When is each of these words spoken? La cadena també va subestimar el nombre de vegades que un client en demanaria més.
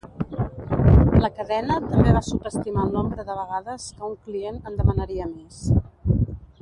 La 1.25 1.29
cadena 1.39 1.75
també 1.91 2.15
va 2.15 2.23
subestimar 2.29 2.85
el 2.87 2.95
nombre 2.95 3.27
de 3.29 3.37
vegades 3.41 3.87
que 3.99 4.09
un 4.13 4.17
client 4.27 4.59
en 4.71 4.81
demanaria 4.81 5.29
més. 5.35 5.63